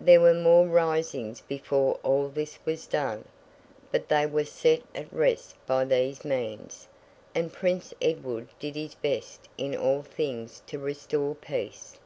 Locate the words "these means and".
5.84-7.52